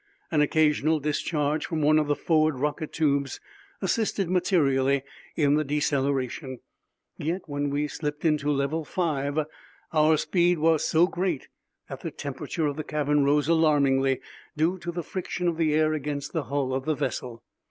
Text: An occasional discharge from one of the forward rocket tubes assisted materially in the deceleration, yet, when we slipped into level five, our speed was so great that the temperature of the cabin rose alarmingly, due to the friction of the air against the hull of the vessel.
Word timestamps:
An 0.31 0.41
occasional 0.41 0.99
discharge 0.99 1.67
from 1.67 1.83
one 1.83 1.99
of 1.99 2.07
the 2.07 2.15
forward 2.15 2.57
rocket 2.57 2.91
tubes 2.91 3.39
assisted 3.83 4.31
materially 4.31 5.03
in 5.35 5.53
the 5.53 5.63
deceleration, 5.63 6.57
yet, 7.19 7.43
when 7.45 7.69
we 7.69 7.87
slipped 7.87 8.25
into 8.25 8.49
level 8.49 8.83
five, 8.83 9.37
our 9.93 10.17
speed 10.17 10.57
was 10.57 10.83
so 10.83 11.05
great 11.05 11.49
that 11.87 11.99
the 11.99 12.09
temperature 12.09 12.65
of 12.65 12.77
the 12.77 12.83
cabin 12.83 13.23
rose 13.23 13.47
alarmingly, 13.47 14.21
due 14.57 14.79
to 14.79 14.91
the 14.91 15.03
friction 15.03 15.47
of 15.47 15.57
the 15.57 15.75
air 15.75 15.93
against 15.93 16.33
the 16.33 16.45
hull 16.45 16.73
of 16.73 16.85
the 16.85 16.95
vessel. 16.95 17.43